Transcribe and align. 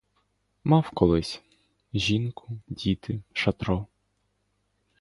Мав 0.63 0.89
колись: 0.89 1.41
жінку, 1.93 2.49
діти, 2.67 3.21
шатро. 3.33 3.87